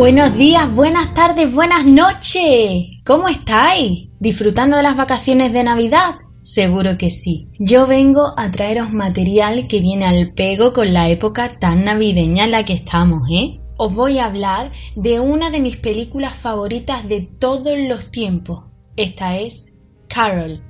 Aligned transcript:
Buenos 0.00 0.34
días, 0.34 0.74
buenas 0.74 1.12
tardes, 1.12 1.52
buenas 1.52 1.84
noches. 1.84 2.86
¿Cómo 3.04 3.28
estáis? 3.28 4.08
¿Disfrutando 4.18 4.78
de 4.78 4.82
las 4.82 4.96
vacaciones 4.96 5.52
de 5.52 5.62
Navidad? 5.62 6.14
Seguro 6.40 6.96
que 6.96 7.10
sí. 7.10 7.48
Yo 7.58 7.86
vengo 7.86 8.32
a 8.38 8.50
traeros 8.50 8.90
material 8.90 9.68
que 9.68 9.80
viene 9.80 10.06
al 10.06 10.32
pego 10.32 10.72
con 10.72 10.94
la 10.94 11.10
época 11.10 11.58
tan 11.58 11.84
navideña 11.84 12.44
en 12.44 12.52
la 12.52 12.64
que 12.64 12.72
estamos, 12.72 13.24
¿eh? 13.30 13.60
Os 13.76 13.94
voy 13.94 14.16
a 14.16 14.24
hablar 14.24 14.72
de 14.96 15.20
una 15.20 15.50
de 15.50 15.60
mis 15.60 15.76
películas 15.76 16.34
favoritas 16.34 17.06
de 17.06 17.20
todos 17.38 17.78
los 17.78 18.10
tiempos. 18.10 18.64
Esta 18.96 19.36
es 19.36 19.74
Carol. 20.08 20.62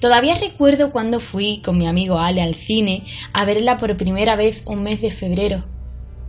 Todavía 0.00 0.34
recuerdo 0.40 0.90
cuando 0.90 1.20
fui 1.20 1.62
con 1.62 1.78
mi 1.78 1.86
amigo 1.86 2.18
Ale 2.18 2.42
al 2.42 2.56
cine 2.56 3.04
a 3.32 3.44
verla 3.44 3.76
por 3.76 3.96
primera 3.96 4.34
vez 4.34 4.64
un 4.66 4.82
mes 4.82 5.00
de 5.00 5.12
febrero 5.12 5.75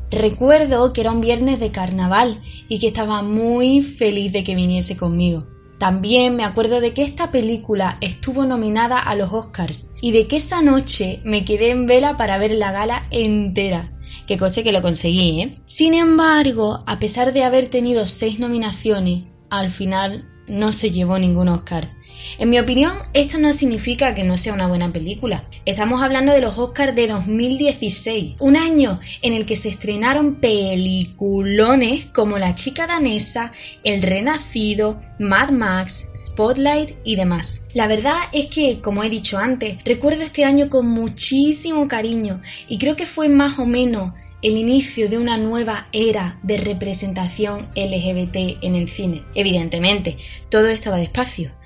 Recuerdo 0.10 0.94
que 0.94 1.02
era 1.02 1.12
un 1.12 1.22
viernes 1.22 1.60
de 1.60 1.72
carnaval 1.72 2.42
y 2.70 2.80
que 2.80 2.88
estaba 2.88 3.22
muy 3.22 3.84
feliz 3.84 4.32
de 4.32 4.44
que 4.44 4.56
viniese 4.56 4.96
conmigo. 4.96 5.46
También 5.78 6.36
me 6.36 6.44
acuerdo 6.44 6.82
de 6.82 6.94
que 6.94 7.04
esta 7.04 7.30
película 7.30 7.98
estuvo 8.02 8.46
nominada 8.46 9.00
a 9.00 9.16
los 9.16 9.32
Oscars 9.32 9.92
y 10.02 10.12
de 10.12 10.28
que 10.28 10.38
esa 10.38 10.62
noche 10.62 11.22
me 11.24 11.46
quedé 11.46 11.70
en 11.70 11.86
vela 11.86 12.18
para 12.18 12.38
ver 12.40 12.52
la 12.52 12.72
gala 12.72 13.08
entera. 13.12 13.94
Que 14.26 14.38
coche 14.38 14.64
que 14.64 14.72
lo 14.72 14.82
conseguí, 14.82 15.42
¿eh? 15.42 15.56
Sin 15.68 15.94
embargo, 15.94 16.84
a 16.88 16.98
pesar 16.98 17.34
de 17.34 17.44
haber 17.44 17.68
tenido 17.68 18.08
seis 18.08 18.40
nominaciones, 18.40 19.26
al 19.50 19.70
final 19.70 20.28
no 20.48 20.72
se 20.72 20.92
llevó 20.92 21.20
ningún 21.20 21.50
Oscar. 21.50 21.97
En 22.38 22.50
mi 22.50 22.60
opinión, 22.60 22.98
esto 23.14 23.38
no 23.40 23.54
significa 23.54 24.14
que 24.14 24.24
no 24.24 24.38
sea 24.38 24.54
una 24.54 24.68
buena 24.68 24.92
película. 24.92 25.46
Estamos 25.66 26.02
hablando 26.02 26.34
de 26.34 26.42
los 26.42 26.58
Oscars 26.58 26.96
de 26.96 27.08
2016, 27.08 28.36
un 28.40 28.56
año 28.56 29.00
en 29.22 29.34
el 29.34 29.46
que 29.46 29.56
se 29.56 29.70
estrenaron 29.70 30.36
peliculones 30.36 32.06
como 32.08 32.38
La 32.38 32.56
chica 32.56 32.88
danesa, 32.88 33.52
El 33.84 34.02
renacido, 34.02 35.00
Mad 35.20 35.50
Max, 35.52 36.08
Spotlight 36.16 36.98
y 37.04 37.16
demás. 37.16 37.66
La 37.74 37.88
verdad 37.88 38.18
es 38.32 38.48
que, 38.48 38.80
como 38.82 39.04
he 39.04 39.10
dicho 39.10 39.38
antes, 39.38 39.84
recuerdo 39.84 40.24
este 40.24 40.46
año 40.46 40.70
con 40.70 40.88
muchísimo 40.88 41.88
cariño 41.88 42.42
y 42.68 42.78
creo 42.78 42.96
que 42.96 43.06
fue 43.06 43.30
más 43.30 43.60
o 43.60 43.66
menos 43.66 44.14
el 44.44 44.56
inicio 44.58 45.10
de 45.10 45.18
una 45.18 45.38
nueva 45.38 45.88
era 45.92 46.40
de 46.44 46.58
representación 46.58 47.70
LGBT 47.76 48.62
en 48.62 48.76
el 48.76 48.88
cine. 48.88 49.24
Evidentemente, 49.34 50.18
todo 50.50 50.68
esto 50.68 50.92
va 50.92 50.98
despacio 50.98 51.57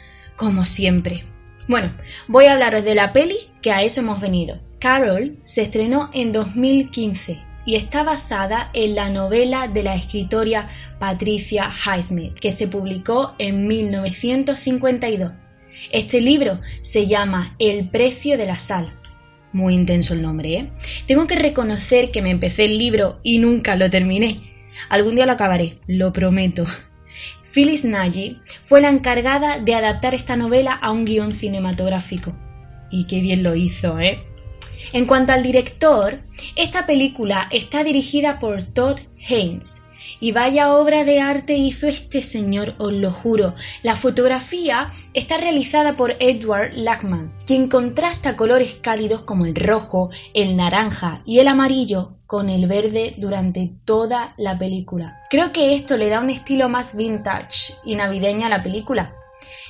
como 0.41 0.65
siempre. 0.65 1.23
Bueno, 1.67 1.93
voy 2.27 2.45
a 2.45 2.53
hablaros 2.53 2.83
de 2.83 2.95
la 2.95 3.13
peli 3.13 3.37
que 3.61 3.71
a 3.71 3.83
eso 3.83 4.01
hemos 4.01 4.19
venido. 4.19 4.59
Carol 4.79 5.37
se 5.43 5.61
estrenó 5.61 6.09
en 6.15 6.31
2015 6.31 7.37
y 7.63 7.75
está 7.75 8.01
basada 8.01 8.71
en 8.73 8.95
la 8.95 9.11
novela 9.11 9.67
de 9.67 9.83
la 9.83 9.93
escritora 9.93 10.67
Patricia 10.97 11.69
Highsmith, 11.69 12.33
que 12.39 12.49
se 12.49 12.67
publicó 12.67 13.35
en 13.37 13.67
1952. 13.67 15.31
Este 15.91 16.19
libro 16.21 16.59
se 16.81 17.05
llama 17.05 17.55
El 17.59 17.89
precio 17.89 18.35
de 18.35 18.47
la 18.47 18.57
sal. 18.57 18.99
Muy 19.53 19.75
intenso 19.75 20.15
el 20.15 20.23
nombre, 20.23 20.53
¿eh? 20.55 20.71
Tengo 21.05 21.27
que 21.27 21.35
reconocer 21.35 22.09
que 22.09 22.23
me 22.23 22.31
empecé 22.31 22.65
el 22.65 22.79
libro 22.79 23.19
y 23.21 23.37
nunca 23.37 23.75
lo 23.75 23.91
terminé. 23.91 24.41
Algún 24.89 25.13
día 25.13 25.27
lo 25.27 25.33
acabaré, 25.33 25.77
lo 25.85 26.11
prometo. 26.11 26.65
Phyllis 27.53 27.83
Nagy 27.83 28.39
fue 28.63 28.81
la 28.81 28.89
encargada 28.89 29.59
de 29.59 29.75
adaptar 29.75 30.15
esta 30.15 30.35
novela 30.35 30.73
a 30.73 30.91
un 30.91 31.05
guion 31.05 31.33
cinematográfico. 31.33 32.33
Y 32.89 33.05
qué 33.07 33.19
bien 33.19 33.43
lo 33.43 33.55
hizo, 33.55 33.99
¿eh? 33.99 34.23
En 34.93 35.05
cuanto 35.05 35.31
al 35.33 35.43
director, 35.43 36.21
esta 36.55 36.85
película 36.85 37.47
está 37.51 37.83
dirigida 37.83 38.39
por 38.39 38.63
Todd 38.63 38.99
Haynes. 39.29 39.83
Y 40.21 40.31
vaya 40.31 40.73
obra 40.75 41.03
de 41.03 41.19
arte 41.19 41.55
hizo 41.55 41.87
este 41.87 42.21
señor, 42.21 42.75
os 42.77 42.93
lo 42.93 43.11
juro. 43.11 43.55
La 43.81 43.95
fotografía 43.95 44.91
está 45.15 45.37
realizada 45.37 45.97
por 45.97 46.15
Edward 46.19 46.73
Lachman, 46.75 47.33
quien 47.47 47.67
contrasta 47.67 48.37
colores 48.37 48.75
cálidos 48.75 49.23
como 49.23 49.45
el 49.47 49.55
rojo, 49.55 50.11
el 50.35 50.55
naranja 50.55 51.23
y 51.25 51.39
el 51.39 51.47
amarillo 51.47 52.17
con 52.27 52.49
el 52.49 52.67
verde 52.67 53.15
durante 53.17 53.73
toda 53.83 54.35
la 54.37 54.59
película. 54.59 55.17
Creo 55.31 55.51
que 55.51 55.73
esto 55.73 55.97
le 55.97 56.09
da 56.09 56.19
un 56.19 56.29
estilo 56.29 56.69
más 56.69 56.95
vintage 56.95 57.73
y 57.83 57.95
navideño 57.95 58.45
a 58.45 58.49
la 58.49 58.61
película. 58.61 59.15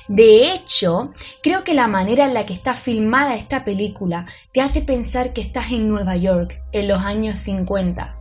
De 0.06 0.52
hecho, 0.52 1.10
creo 1.42 1.64
que 1.64 1.72
la 1.72 1.88
manera 1.88 2.26
en 2.26 2.34
la 2.34 2.44
que 2.44 2.52
está 2.52 2.74
filmada 2.74 3.36
esta 3.36 3.64
película 3.64 4.26
te 4.52 4.60
hace 4.60 4.82
pensar 4.82 5.32
que 5.32 5.40
estás 5.40 5.72
en 5.72 5.88
Nueva 5.88 6.16
York 6.16 6.62
en 6.72 6.88
los 6.88 7.02
años 7.02 7.38
50. 7.38 8.18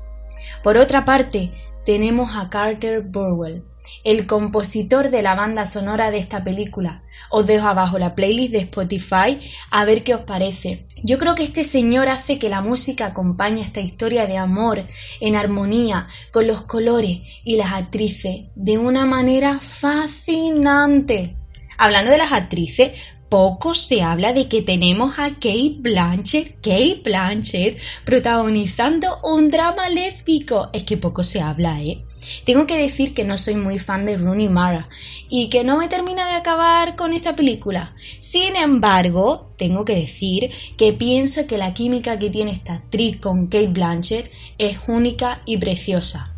Por 0.64 0.78
otra 0.78 1.06
parte, 1.06 1.52
tenemos 1.86 2.36
a 2.36 2.50
Carter 2.50 3.02
Burwell, 3.02 3.64
el 4.04 4.28
compositor 4.28 5.10
de 5.10 5.22
la 5.22 5.36
banda 5.36 5.66
sonora 5.66 6.12
de 6.12 6.20
esta 6.20 6.44
película. 6.44 7.04
Os 7.30 7.48
dejo 7.48 7.68
abajo 7.68 7.98
la 7.98 8.16
playlist 8.16 8.52
de 8.52 8.60
Spotify 8.60 9.40
a 9.72 9.86
ver 9.86 10.04
qué 10.04 10.16
os 10.16 10.22
parece. 10.22 10.86
Yo 11.04 11.18
creo 11.18 11.36
que 11.36 11.44
este 11.44 11.64
señor 11.64 12.10
hace 12.10 12.38
que 12.38 12.50
la 12.50 12.62
música 12.62 13.08
acompañe 13.08 13.62
esta 13.62 13.80
historia 13.80 14.28
de 14.28 14.38
amor 14.38 14.86
en 15.20 15.36
armonía 15.36 16.08
con 16.32 16.48
los 16.48 16.62
colores 16.62 17.22
y 17.44 17.58
las 17.58 17.72
actrices 17.74 18.42
de 18.56 18.78
una 18.78 19.06
manera 19.06 19.60
fascinante. 19.60 21.36
Hablando 21.78 22.12
de 22.12 22.20
las 22.20 22.32
actrices, 22.32 22.94
poco 23.32 23.74
se 23.74 24.02
habla 24.02 24.34
de 24.34 24.50
que 24.50 24.62
tenemos 24.62 25.18
a 25.18 25.30
Kate 25.30 25.78
Blanchett, 25.78 26.56
Kate 26.56 27.00
Blanchett, 27.02 27.78
protagonizando 28.04 29.20
un 29.24 29.50
drama 29.50 29.88
lésbico. 29.88 30.70
Es 30.74 30.84
que 30.84 30.98
poco 30.98 31.24
se 31.24 31.40
habla, 31.40 31.82
¿eh? 31.82 32.04
Tengo 32.46 32.68
que 32.68 32.78
decir 32.78 33.14
que 33.14 33.24
no 33.24 33.38
soy 33.38 33.56
muy 33.56 33.80
fan 33.80 34.06
de 34.06 34.18
Rooney 34.18 34.50
Mara 34.50 34.90
y 35.30 35.48
que 35.48 35.64
no 35.64 35.78
me 35.78 35.88
termina 35.88 36.28
de 36.28 36.36
acabar 36.36 36.98
con 36.98 37.14
esta 37.14 37.34
película. 37.34 37.96
Sin 38.20 38.58
embargo, 38.58 39.54
tengo 39.58 39.86
que 39.86 39.96
decir 39.96 40.52
que 40.78 40.92
pienso 40.92 41.48
que 41.48 41.58
la 41.58 41.74
química 41.74 42.20
que 42.20 42.30
tiene 42.30 42.52
esta 42.52 42.74
actriz 42.74 43.16
con 43.22 43.46
Kate 43.48 43.68
Blanchett 43.68 44.30
es 44.58 44.78
única 44.88 45.42
y 45.46 45.56
preciosa. 45.56 46.36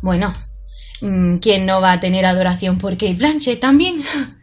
Bueno, 0.00 0.34
mm, 1.02 1.36
¿quién 1.36 1.66
no 1.66 1.82
va 1.82 1.92
a 1.92 2.00
tener 2.00 2.24
adoración 2.24 2.78
por 2.78 2.94
Kate 2.94 3.12
Blanchett 3.12 3.60
también? 3.60 4.02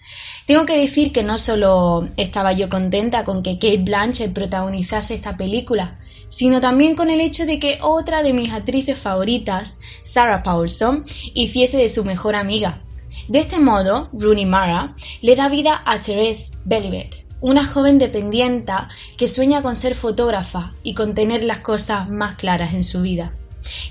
Tengo 0.47 0.66
que 0.66 0.78
decir 0.78 1.12
que 1.12 1.24
no 1.24 1.38
solo 1.38 2.08
estaba 2.16 2.53
yo 2.53 2.69
contenta 2.69 3.25
con 3.25 3.44
que 3.44 3.56
Kate 3.59 3.84
Blanchett 3.84 4.31
protagonizase 4.31 5.13
esta 5.13 5.35
película, 5.35 6.00
sino 6.30 6.62
también 6.62 6.96
con 6.96 7.09
el 7.09 7.19
hecho 7.19 7.46
de 7.46 7.59
que 7.59 7.80
otra 7.81 8.24
de 8.24 8.31
mis 8.31 8.53
actrices 8.53 8.97
favoritas, 8.97 9.78
Sarah 10.03 10.44
Paulson, 10.44 11.03
hiciese 11.34 11.75
de 11.75 11.90
su 11.90 12.06
mejor 12.06 12.38
amiga. 12.38 12.81
De 13.28 13.40
este 13.40 13.59
modo, 13.59 14.09
Rooney 14.13 14.46
Mara 14.46 14.95
le 15.21 15.36
da 15.36 15.50
vida 15.50 15.81
a 15.86 16.00
Therese 16.00 16.54
Belivet, 16.63 17.25
una 17.42 17.66
joven 17.66 17.98
dependienta 17.98 18.88
que 19.18 19.27
sueña 19.27 19.62
con 19.62 19.75
ser 19.75 19.95
fotógrafa 19.95 20.75
y 20.81 20.94
con 20.94 21.13
tener 21.13 21.44
las 21.44 21.60
cosas 21.60 22.10
más 22.10 22.38
claras 22.38 22.74
en 22.74 22.86
su 22.86 23.01
vida. 23.01 23.33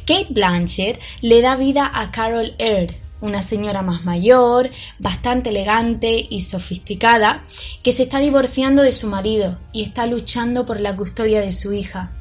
Kate 0.07 0.29
Blanchett 0.31 0.99
le 1.21 1.43
da 1.43 1.57
vida 1.57 1.91
a 1.93 2.11
Carol 2.11 2.55
Aird, 2.59 2.95
una 3.21 3.43
señora 3.43 3.83
más 3.83 4.05
mayor, 4.05 4.71
bastante 4.99 5.51
elegante 5.51 6.27
y 6.29 6.41
sofisticada, 6.41 7.45
que 7.83 7.93
se 7.93 8.03
está 8.05 8.19
divorciando 8.19 8.83
de 8.83 8.93
su 8.93 9.09
marido 9.09 9.59
y 9.73 9.83
está 9.83 10.07
luchando 10.07 10.67
por 10.67 10.81
la 10.81 10.97
custodia 10.97 11.41
de 11.41 11.53
su 11.53 11.73
hija. 11.73 12.13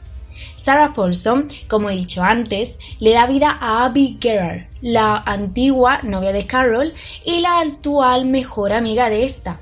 Sarah 0.55 0.93
Paulson, 0.93 1.47
como 1.67 1.89
he 1.89 1.95
dicho 1.95 2.23
antes, 2.23 2.79
le 2.99 3.13
da 3.13 3.25
vida 3.25 3.57
a 3.59 3.85
Abby 3.85 4.17
Gerard, 4.21 4.67
la 4.81 5.17
antigua 5.17 6.01
novia 6.03 6.33
de 6.33 6.45
Carol 6.45 6.93
y 7.23 7.39
la 7.39 7.59
actual 7.59 8.25
mejor 8.25 8.73
amiga 8.73 9.09
de 9.09 9.23
esta. 9.23 9.59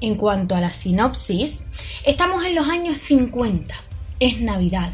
En 0.00 0.16
cuanto 0.16 0.54
a 0.54 0.60
la 0.60 0.72
sinopsis, 0.72 1.68
estamos 2.04 2.44
en 2.44 2.54
los 2.54 2.68
años 2.68 2.98
50. 2.98 3.74
Es 4.18 4.40
Navidad. 4.40 4.92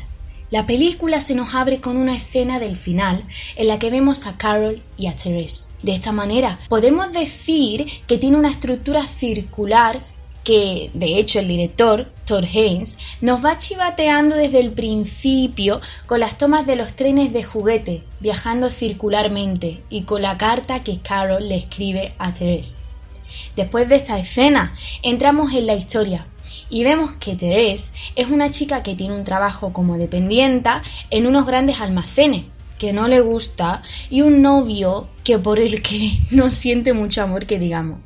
La 0.51 0.67
película 0.67 1.21
se 1.21 1.35
nos 1.35 1.55
abre 1.55 1.81
con 1.81 1.99
una 1.99 2.17
escena 2.17 2.59
del 2.59 2.79
final 2.79 3.25
en 3.57 3.69
la 3.69 3.79
que 3.79 3.91
vemos 3.91 4.27
a 4.27 4.39
Carol 4.39 4.83
y 4.97 5.07
a 5.07 5.15
Therese. 5.15 5.69
De 5.83 5.93
esta 5.93 6.11
manera, 6.11 6.61
podemos 6.71 7.13
decir 7.13 7.87
que 8.07 8.17
tiene 8.17 8.39
una 8.39 8.51
estructura 8.51 9.07
circular 9.09 10.07
que, 10.45 10.91
de 10.95 11.19
hecho, 11.19 11.41
el 11.41 11.49
director, 11.49 12.11
Todd 12.25 12.45
Haynes, 12.45 12.99
nos 13.21 13.45
va 13.45 13.59
chivateando 13.59 14.37
desde 14.37 14.61
el 14.61 14.73
principio 14.73 15.83
con 16.07 16.21
las 16.21 16.39
tomas 16.39 16.67
de 16.67 16.77
los 16.77 16.95
trenes 16.95 17.35
de 17.35 17.43
juguete, 17.43 18.05
viajando 18.21 18.71
circularmente, 18.71 19.83
y 19.91 20.05
con 20.05 20.23
la 20.23 20.39
carta 20.39 20.83
que 20.83 21.01
Carol 21.01 21.47
le 21.47 21.57
escribe 21.57 22.15
a 22.19 22.33
Therese. 22.33 22.83
Después 23.57 23.91
de 23.91 23.97
esta 23.97 24.19
escena, 24.19 24.75
entramos 25.03 25.53
en 25.53 25.67
la 25.67 25.75
historia, 25.75 26.27
y 26.69 26.85
vemos 26.85 27.13
que 27.13 27.37
Therese 27.37 27.93
es 28.17 28.29
una 28.29 28.51
chica 28.51 28.83
que 28.83 28.95
tiene 28.95 29.15
un 29.15 29.25
trabajo 29.25 29.73
como 29.73 29.99
dependienta 29.99 30.83
en 31.11 31.27
unos 31.27 31.47
grandes 31.47 31.81
almacenes 31.81 32.47
que 32.79 32.93
no 32.93 33.09
le 33.09 33.21
gusta 33.21 33.83
y 34.09 34.23
un 34.23 34.41
novio 34.41 35.09
que 35.25 35.39
por 35.39 35.59
el 35.59 35.83
que 35.83 36.13
no 36.31 36.51
siente 36.51 36.93
mucho 36.93 37.23
amor 37.23 37.47
que 37.47 37.59
digamos. 37.59 38.01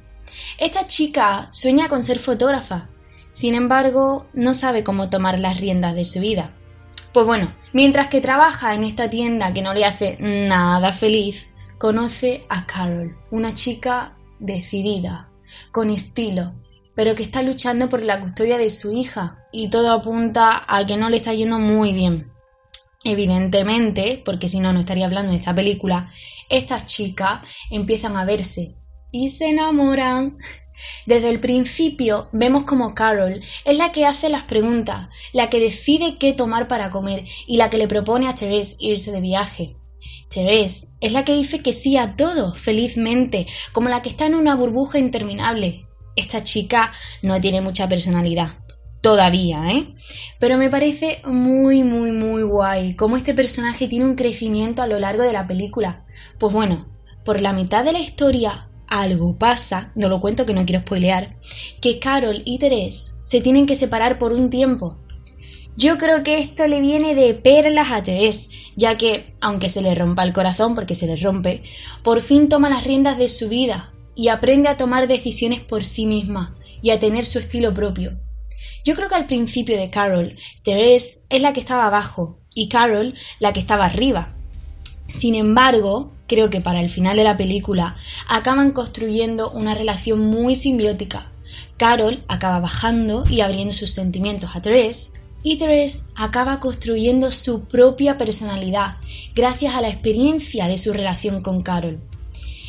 Esta 0.59 0.87
chica 0.87 1.49
sueña 1.53 1.89
con 1.89 2.03
ser 2.03 2.19
fotógrafa, 2.19 2.89
sin 3.33 3.55
embargo 3.55 4.27
no 4.33 4.55
sabe 4.55 4.83
cómo 4.83 5.09
tomar 5.09 5.39
las 5.41 5.59
riendas 5.59 5.95
de 5.95 6.05
su 6.05 6.21
vida. 6.21 6.53
Pues 7.13 7.27
bueno, 7.27 7.55
mientras 7.73 8.09
que 8.09 8.23
trabaja 8.23 8.75
en 8.75 8.85
esta 8.85 9.11
tienda 9.11 9.53
que 9.53 9.63
no 9.63 9.75
le 9.75 9.85
hace 9.85 10.17
nada 10.19 10.93
feliz, 10.93 11.49
conoce 11.79 12.45
a 12.49 12.67
Carol, 12.67 13.17
una 13.31 13.55
chica 13.55 14.17
decidida, 14.39 15.29
con 15.71 15.91
estilo, 15.91 16.55
pero 16.95 17.15
que 17.15 17.23
está 17.23 17.43
luchando 17.43 17.89
por 17.89 18.03
la 18.03 18.21
custodia 18.21 18.59
de 18.59 18.71
su 18.71 18.93
hija 18.93 19.47
y 19.53 19.71
todo 19.71 19.91
apunta 19.91 20.65
a 20.67 20.85
que 20.87 20.97
no 20.97 21.09
le 21.09 21.17
está 21.17 21.33
yendo 21.33 21.59
muy 21.59 21.93
bien. 21.93 22.29
Evidentemente, 23.05 24.23
porque 24.25 24.49
si 24.49 24.61
no, 24.61 24.73
no 24.73 24.81
estaría 24.81 25.07
hablando 25.07 25.33
de 25.33 25.39
esta 25.39 25.55
película, 25.55 26.13
estas 26.49 26.87
chicas 26.87 27.41
empiezan 27.71 28.17
a 28.17 28.25
verse 28.25 28.77
y 29.11 29.31
se 29.31 29.47
enamoran. 29.47 30.39
Desde 31.07 31.29
el 31.29 31.41
principio 31.41 32.29
vemos 32.33 32.65
como 32.65 32.95
Carol 32.95 33.41
es 33.65 33.79
la 33.79 33.93
que 33.93 34.07
hace 34.07 34.29
las 34.29 34.45
preguntas, 34.45 35.09
la 35.33 35.51
que 35.51 35.61
decide 35.61 36.17
qué 36.19 36.33
tomar 36.33 36.69
para 36.69 36.91
comer 36.91 37.25
y 37.47 37.57
la 37.57 37.71
que 37.71 37.79
le 37.79 37.89
propone 37.89 38.29
a 38.29 38.35
Therese 38.35 38.77
irse 38.81 39.13
de 39.13 39.21
viaje. 39.21 39.77
Therese 40.31 40.89
es 41.01 41.13
la 41.13 41.25
que 41.25 41.35
dice 41.35 41.63
que 41.63 41.73
sí 41.73 41.97
a 41.97 42.15
todo, 42.15 42.55
felizmente, 42.55 43.47
como 43.73 43.89
la 43.89 44.03
que 44.03 44.09
está 44.09 44.27
en 44.27 44.35
una 44.35 44.57
burbuja 44.57 44.99
interminable, 44.99 45.87
esta 46.17 46.43
chica 46.43 46.93
no 47.23 47.41
tiene 47.41 47.61
mucha 47.61 47.89
personalidad. 47.89 48.49
Todavía, 49.01 49.73
¿eh? 49.73 49.95
Pero 50.39 50.59
me 50.59 50.71
parece 50.71 51.23
muy, 51.25 51.83
muy, 51.83 52.13
muy 52.13 52.43
guay 52.43 52.95
cómo 52.95 53.17
este 53.17 53.35
personaje 53.35 53.89
tiene 53.89 54.05
un 54.05 54.15
crecimiento 54.15 54.81
a 54.81 54.87
lo 54.87 54.99
largo 55.01 55.25
de 55.25 55.33
la 55.33 55.47
película. 55.47 56.05
Pues 56.39 56.53
bueno, 56.53 56.87
por 57.25 57.41
la 57.41 57.53
mitad 57.53 57.85
de 57.85 57.93
la 57.93 57.99
historia 57.99 58.69
algo 58.93 59.39
pasa, 59.39 59.91
no 59.95 60.09
lo 60.09 60.21
cuento 60.21 60.45
que 60.45 60.53
no 60.53 60.67
quiero 60.67 60.83
spoilear, 60.83 61.37
que 61.81 61.99
Carol 61.99 62.43
y 62.45 62.59
Therese 62.59 63.15
se 63.23 63.41
tienen 63.41 63.67
que 63.67 63.75
separar 63.75 64.19
por 64.19 64.33
un 64.33 64.51
tiempo. 64.51 64.99
Yo 65.77 65.97
creo 65.97 66.23
que 66.23 66.39
esto 66.39 66.67
le 66.67 66.83
viene 66.83 67.15
de 67.15 67.33
perlas 67.33 67.91
a 67.91 68.03
Therese, 68.03 68.51
ya 68.77 68.99
que, 68.99 69.35
aunque 69.41 69.71
se 69.71 69.81
le 69.81 69.95
rompa 69.95 70.23
el 70.23 70.35
corazón 70.35 70.75
porque 70.75 70.95
se 70.95 71.07
le 71.07 71.17
rompe, 71.17 71.63
por 72.03 72.21
fin 72.21 72.51
toma 72.51 72.69
las 72.69 72.85
riendas 72.85 73.17
de 73.17 73.29
su 73.29 73.49
vida, 73.49 73.92
y 74.15 74.29
aprende 74.29 74.69
a 74.69 74.77
tomar 74.77 75.09
decisiones 75.09 75.61
por 75.61 75.85
sí 75.85 76.07
misma 76.07 76.57
y 76.83 76.91
a 76.91 77.01
tener 77.01 77.25
su 77.25 77.39
estilo 77.39 77.73
propio. 77.73 78.19
Yo 78.85 78.95
creo 78.95 79.09
que 79.09 79.15
al 79.15 79.27
principio 79.27 79.77
de 79.77 79.89
Carol, 79.89 80.37
Therese 80.65 81.23
es 81.29 81.43
la 81.43 81.53
que 81.53 81.61
estaba 81.61 81.87
abajo 81.87 82.39
y 82.55 82.69
Carol 82.69 83.15
la 83.39 83.53
que 83.53 83.61
estaba 83.61 83.87
arriba. 83.87 84.35
Sin 85.07 85.35
embargo, 85.35 86.13
creo 86.27 86.51
que 86.51 86.61
para 86.61 86.81
el 86.81 86.91
final 86.91 87.17
de 87.17 87.25
la 87.25 87.37
película 87.37 87.97
acaban 88.29 88.73
construyendo 88.73 89.51
una 89.51 89.75
relación 89.75 90.21
muy 90.21 90.55
simbiótica. 90.55 91.31
Carol 91.77 92.25
acaba 92.29 92.61
bajando 92.61 93.25
y 93.29 93.41
abriendo 93.41 93.73
sus 93.73 93.91
sentimientos 93.91 94.57
a 94.57 94.63
Therese 94.63 95.13
y 95.43 95.59
Therese 95.59 96.05
acaba 96.15 96.61
construyendo 96.61 97.31
su 97.31 97.65
propia 97.65 98.17
personalidad 98.17 98.97
gracias 99.35 99.75
a 99.75 99.81
la 99.81 99.89
experiencia 99.89 100.69
de 100.69 100.79
su 100.79 100.93
relación 100.93 101.43
con 101.43 101.63
Carol. 101.63 102.01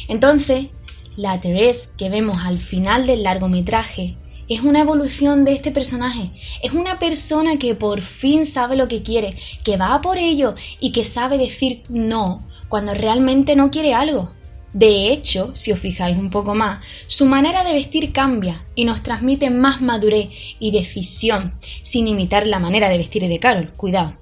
Entonces, 0.08 0.68
la 1.16 1.40
Therese 1.40 1.92
que 1.98 2.10
vemos 2.10 2.38
al 2.44 2.60
final 2.60 3.06
del 3.06 3.24
largometraje 3.24 4.18
es 4.50 4.62
una 4.62 4.82
evolución 4.82 5.46
de 5.46 5.54
este 5.54 5.72
personaje. 5.72 6.32
Es 6.62 6.74
una 6.74 7.00
persona 7.00 7.58
que 7.58 7.76
por 7.76 8.02
fin 8.02 8.46
sabe 8.46 8.76
lo 8.76 8.88
que 8.88 9.04
quiere, 9.04 9.36
que 9.64 9.78
va 9.78 10.02
por 10.02 10.18
ello 10.18 10.56
y 10.80 10.92
que 10.92 11.04
sabe 11.04 11.38
decir 11.38 11.84
no 11.90 12.48
cuando 12.68 12.94
realmente 12.94 13.56
no 13.56 13.72
quiere 13.72 13.94
algo. 13.94 14.34
De 14.74 15.12
hecho, 15.12 15.52
si 15.54 15.72
os 15.72 15.80
fijáis 15.80 16.18
un 16.18 16.32
poco 16.32 16.56
más, 16.56 16.84
su 17.06 17.28
manera 17.28 17.64
de 17.64 17.74
vestir 17.74 18.12
cambia 18.12 18.66
y 18.74 18.86
nos 18.86 19.04
transmite 19.04 19.52
más 19.52 19.82
madurez 19.82 20.30
y 20.60 20.72
decisión, 20.72 21.54
sin 21.84 22.08
imitar 22.08 22.48
la 22.48 22.58
manera 22.58 22.90
de 22.90 22.98
vestir 22.98 23.28
de 23.28 23.40
Carol, 23.40 23.72
cuidado. 23.78 24.18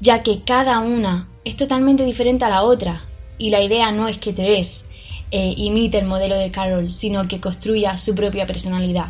Ya 0.00 0.22
que 0.22 0.40
cada 0.42 0.80
una 0.80 1.28
es 1.44 1.56
totalmente 1.56 2.04
diferente 2.04 2.46
a 2.46 2.48
la 2.48 2.62
otra, 2.62 3.04
y 3.36 3.50
la 3.50 3.62
idea 3.62 3.92
no 3.92 4.08
es 4.08 4.16
que 4.16 4.32
Therese 4.32 4.86
eh, 5.30 5.54
imite 5.56 5.98
el 5.98 6.06
modelo 6.06 6.36
de 6.36 6.50
Carol, 6.50 6.90
sino 6.90 7.26
que 7.28 7.40
construya 7.40 7.96
su 7.96 8.14
propia 8.14 8.46
personalidad. 8.46 9.08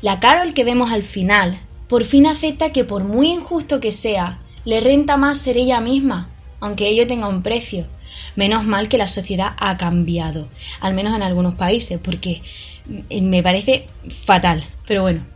La 0.00 0.20
Carol 0.20 0.54
que 0.54 0.64
vemos 0.64 0.92
al 0.92 1.02
final, 1.02 1.60
por 1.88 2.04
fin 2.04 2.26
acepta 2.26 2.70
que 2.70 2.84
por 2.84 3.04
muy 3.04 3.28
injusto 3.28 3.80
que 3.80 3.92
sea, 3.92 4.40
le 4.64 4.80
renta 4.80 5.16
más 5.16 5.38
ser 5.38 5.56
ella 5.56 5.80
misma, 5.80 6.30
aunque 6.60 6.88
ello 6.88 7.06
tenga 7.06 7.28
un 7.28 7.42
precio. 7.42 7.86
Menos 8.36 8.64
mal 8.64 8.88
que 8.88 8.98
la 8.98 9.08
sociedad 9.08 9.52
ha 9.58 9.76
cambiado, 9.76 10.48
al 10.80 10.94
menos 10.94 11.14
en 11.14 11.22
algunos 11.22 11.54
países, 11.54 11.98
porque 12.02 12.42
me 13.10 13.42
parece 13.42 13.86
fatal. 14.08 14.64
Pero 14.86 15.02
bueno, 15.02 15.26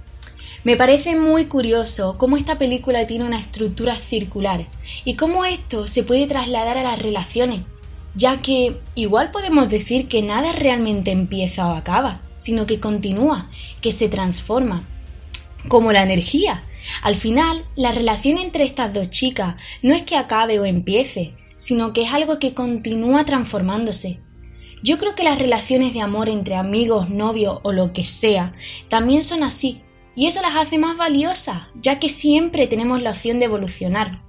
me 0.62 0.76
parece 0.76 1.17
muy 1.17 1.47
curioso 1.47 2.17
cómo 2.19 2.37
esta 2.37 2.58
película 2.58 3.06
tiene 3.06 3.25
una 3.25 3.41
estructura 3.41 3.94
circular 3.94 4.67
y 5.05 5.14
cómo 5.14 5.44
esto 5.44 5.88
se 5.88 6.03
puede 6.03 6.26
trasladar 6.26 6.76
a 6.79 6.82
las 6.82 6.99
relaciones 7.00 7.62
ya 8.17 8.41
que 8.41 8.81
igual 8.95 9.31
podemos 9.31 9.69
decir 9.69 10.09
que 10.09 10.23
nada 10.23 10.53
realmente 10.53 11.13
empieza 11.13 11.69
o 11.69 11.75
acaba, 11.75 12.23
sino 12.33 12.67
que 12.67 12.81
continúa, 12.81 13.51
que 13.81 13.93
se 13.93 14.09
transforma, 14.09 14.85
como 15.69 15.93
la 15.93 16.03
energía. 16.03 16.65
Al 17.03 17.17
final, 17.17 17.65
la 17.77 17.93
relación 17.93 18.39
entre 18.39 18.65
estas 18.65 18.93
dos 18.93 19.11
chicas 19.11 19.57
no 19.83 19.95
es 19.95 20.03
que 20.03 20.17
acabe 20.17 20.59
o 20.59 20.65
empiece, 20.65 21.35
sino 21.57 21.93
que 21.93 22.03
es 22.03 22.13
algo 22.13 22.39
que 22.39 22.55
continúa 22.55 23.25
transformándose. 23.25 24.21
Yo 24.83 24.99
creo 24.99 25.15
que 25.15 25.25
las 25.25 25.39
relaciones 25.39 25.95
de 25.95 26.01
amor 26.01 26.29
entre 26.29 26.55
amigos, 26.55 27.11
novios 27.11 27.58
o 27.65 27.73
lo 27.73 27.93
que 27.93 28.05
sea 28.05 28.55
también 28.89 29.23
son 29.23 29.43
así, 29.43 29.82
y 30.15 30.27
eso 30.27 30.41
las 30.41 30.56
hace 30.56 30.79
más 30.79 30.96
valiosas, 30.96 31.65
ya 31.82 31.99
que 31.99 32.08
siempre 32.08 32.67
tenemos 32.67 33.03
la 33.03 33.11
opción 33.11 33.39
de 33.39 33.46
evolucionar. 33.46 34.26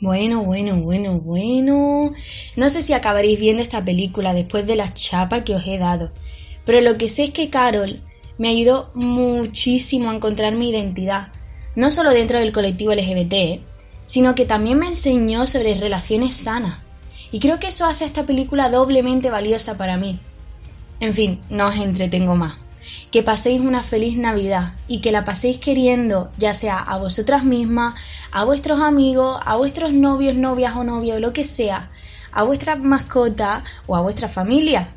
Bueno, 0.00 0.44
bueno, 0.44 0.76
bueno, 0.76 1.18
bueno. 1.18 2.12
No 2.54 2.70
sé 2.70 2.82
si 2.82 2.92
acabaréis 2.92 3.40
viendo 3.40 3.62
esta 3.62 3.84
película 3.84 4.32
después 4.32 4.64
de 4.64 4.76
la 4.76 4.94
chapa 4.94 5.42
que 5.42 5.56
os 5.56 5.66
he 5.66 5.76
dado, 5.76 6.12
pero 6.64 6.80
lo 6.80 6.94
que 6.94 7.08
sé 7.08 7.24
es 7.24 7.30
que 7.30 7.50
Carol 7.50 8.04
me 8.38 8.48
ayudó 8.48 8.92
muchísimo 8.94 10.10
a 10.10 10.14
encontrar 10.14 10.54
mi 10.54 10.70
identidad, 10.70 11.32
no 11.74 11.90
solo 11.90 12.10
dentro 12.10 12.38
del 12.38 12.52
colectivo 12.52 12.92
LGBT, 12.92 13.60
sino 14.04 14.36
que 14.36 14.44
también 14.44 14.78
me 14.78 14.86
enseñó 14.86 15.48
sobre 15.48 15.74
relaciones 15.74 16.36
sanas. 16.36 16.78
Y 17.32 17.40
creo 17.40 17.58
que 17.58 17.66
eso 17.66 17.84
hace 17.84 18.04
a 18.04 18.06
esta 18.06 18.24
película 18.24 18.70
doblemente 18.70 19.30
valiosa 19.30 19.76
para 19.76 19.96
mí. 19.96 20.20
En 21.00 21.12
fin, 21.12 21.40
no 21.50 21.66
os 21.66 21.76
entretengo 21.76 22.36
más 22.36 22.58
que 23.10 23.22
paséis 23.22 23.60
una 23.60 23.82
feliz 23.82 24.16
Navidad 24.16 24.74
y 24.86 25.00
que 25.00 25.12
la 25.12 25.24
paséis 25.24 25.58
queriendo, 25.58 26.30
ya 26.38 26.54
sea 26.54 26.78
a 26.78 26.98
vosotras 26.98 27.44
mismas, 27.44 27.94
a 28.30 28.44
vuestros 28.44 28.80
amigos, 28.80 29.40
a 29.44 29.56
vuestros 29.56 29.92
novios, 29.92 30.34
novias 30.34 30.76
o 30.76 30.84
novios, 30.84 31.20
lo 31.20 31.32
que 31.32 31.44
sea, 31.44 31.90
a 32.32 32.42
vuestra 32.42 32.76
mascota 32.76 33.64
o 33.86 33.96
a 33.96 34.00
vuestra 34.00 34.28
familia. 34.28 34.88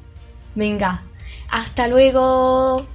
Venga, 0.55 1.03
hasta 1.49 1.87
luego. 1.87 2.85